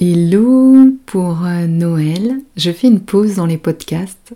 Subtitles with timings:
[0.00, 4.32] Hello pour euh, Noël, je fais une pause dans les podcasts.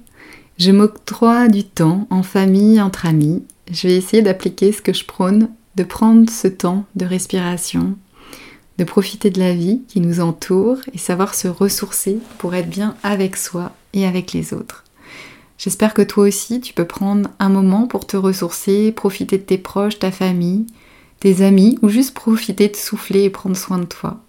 [0.59, 3.45] Je m'octroie du temps en famille, entre amis.
[3.71, 7.97] Je vais essayer d'appliquer ce que je prône, de prendre ce temps de respiration,
[8.79, 12.97] de profiter de la vie qui nous entoure et savoir se ressourcer pour être bien
[13.05, 14.83] avec soi et avec les autres.
[15.59, 19.59] J'espère que toi aussi tu peux prendre un moment pour te ressourcer, profiter de tes
[19.59, 20.67] proches, ta famille,
[21.21, 24.21] tes amis ou juste profiter de souffler et prendre soin de toi.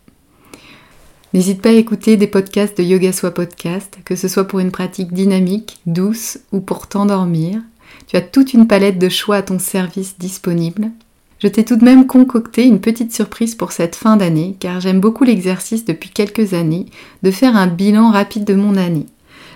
[1.33, 4.69] N'hésite pas à écouter des podcasts de Yoga Soit Podcast, que ce soit pour une
[4.69, 7.59] pratique dynamique, douce ou pour t'endormir.
[8.05, 10.91] Tu as toute une palette de choix à ton service disponible.
[11.39, 14.99] Je t'ai tout de même concocté une petite surprise pour cette fin d'année, car j'aime
[14.99, 16.85] beaucoup l'exercice depuis quelques années
[17.23, 19.07] de faire un bilan rapide de mon année.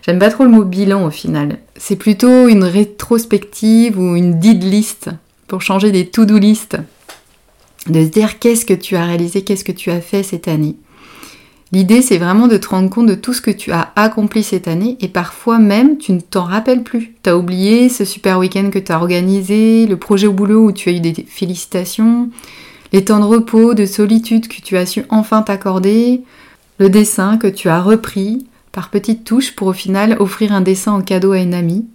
[0.01, 1.59] J'aime pas trop le mot bilan au final.
[1.75, 5.11] C'est plutôt une rétrospective ou une did list
[5.45, 6.75] pour changer des to-do list.
[7.85, 10.75] De se dire qu'est-ce que tu as réalisé, qu'est-ce que tu as fait cette année?
[11.73, 14.69] L'idée, c'est vraiment de te rendre compte de tout ce que tu as accompli cette
[14.69, 17.13] année et parfois même tu ne t'en rappelles plus.
[17.23, 20.71] Tu as oublié ce super week-end que tu as organisé, le projet au boulot où
[20.71, 22.29] tu as eu des félicitations,
[22.93, 26.21] les temps de repos, de solitude que tu as su enfin t'accorder,
[26.77, 30.93] le dessin que tu as repris par petites touches pour au final offrir un dessin
[30.93, 31.85] en cadeau à une amie.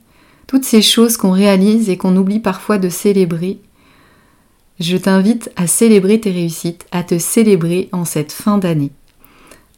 [0.48, 3.58] Toutes ces choses qu'on réalise et qu'on oublie parfois de célébrer.
[4.80, 8.90] Je t'invite à célébrer tes réussites, à te célébrer en cette fin d'année.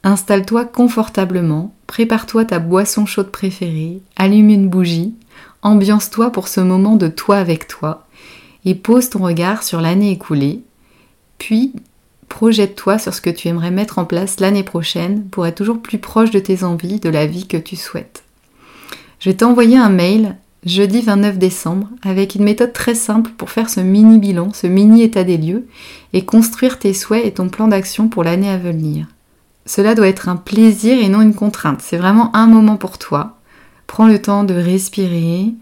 [0.06, 5.14] Installe-toi confortablement, prépare-toi ta boisson chaude préférée, allume une bougie,
[5.62, 8.06] ambiance-toi pour ce moment de toi avec toi
[8.66, 10.62] et pose ton regard sur l'année écoulée,
[11.38, 11.72] puis
[12.28, 15.98] projette-toi sur ce que tu aimerais mettre en place l'année prochaine pour être toujours plus
[15.98, 18.24] proche de tes envies, de la vie que tu souhaites.
[19.20, 20.36] Je vais t'envoyer un mail
[20.66, 25.02] jeudi 29 décembre avec une méthode très simple pour faire ce mini bilan, ce mini
[25.02, 25.66] état des lieux
[26.12, 29.06] et construire tes souhaits et ton plan d'action pour l'année à venir.
[29.66, 31.80] Cela doit être un plaisir et non une contrainte.
[31.82, 33.38] C'est vraiment un moment pour toi.
[33.86, 35.54] Prends le temps de respirer.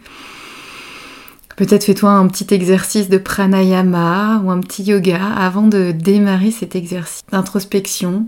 [1.57, 6.75] Peut-être fais-toi un petit exercice de pranayama ou un petit yoga avant de démarrer cet
[6.75, 8.27] exercice d'introspection,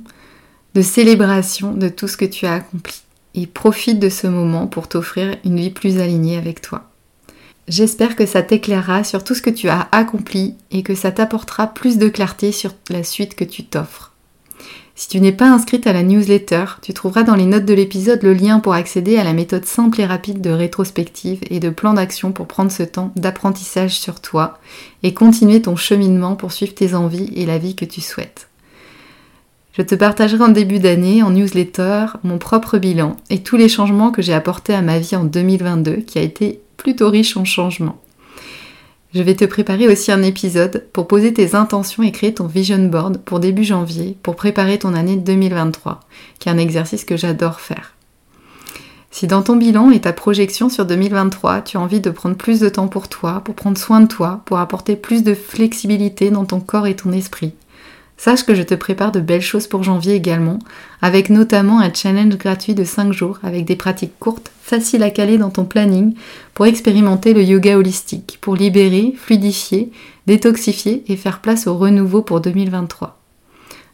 [0.75, 3.03] de célébration de tout ce que tu as accompli.
[3.35, 6.91] Et profite de ce moment pour t'offrir une vie plus alignée avec toi.
[7.67, 11.67] J'espère que ça t'éclairera sur tout ce que tu as accompli et que ça t'apportera
[11.67, 14.14] plus de clarté sur la suite que tu t'offres.
[14.97, 18.23] Si tu n'es pas inscrite à la newsletter, tu trouveras dans les notes de l'épisode
[18.23, 21.95] le lien pour accéder à la méthode simple et rapide de rétrospective et de plan
[21.95, 24.61] d'action pour prendre ce temps d'apprentissage sur toi
[25.03, 28.49] et continuer ton cheminement pour suivre tes envies et la vie que tu souhaites.
[29.77, 34.13] Je te partagerai en début d'année en newsletter mon propre bilan et tous les changements
[34.13, 38.04] que j'ai apportés à ma vie en 2022 qui a été plutôt riche en changements.
[39.15, 42.85] Je vais te préparer aussi un épisode pour poser tes intentions et créer ton vision
[42.87, 46.01] board pour début janvier pour préparer ton année 2023,
[46.41, 47.95] qui est un exercice que j'adore faire.
[49.13, 52.59] Si dans ton bilan et ta projection sur 2023, tu as envie de prendre plus
[52.59, 56.45] de temps pour toi, pour prendre soin de toi, pour apporter plus de flexibilité dans
[56.45, 57.55] ton corps et ton esprit,
[58.17, 60.59] Sache que je te prépare de belles choses pour janvier également,
[61.03, 65.37] avec notamment un challenge gratuit de 5 jours avec des pratiques courtes, faciles à caler
[65.37, 66.15] dans ton planning
[66.55, 69.91] pour expérimenter le yoga holistique, pour libérer, fluidifier,
[70.27, 73.21] détoxifier et faire place au renouveau pour 2023.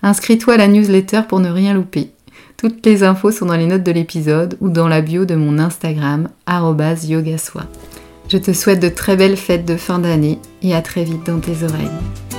[0.02, 2.10] Inscris-toi à la newsletter pour ne rien louper.
[2.56, 5.58] Toutes les infos sont dans les notes de l'épisode ou dans la bio de mon
[5.58, 7.62] Instagram, yogasoi.
[8.28, 11.40] Je te souhaite de très belles fêtes de fin d'année et à très vite dans
[11.40, 12.29] tes oreilles.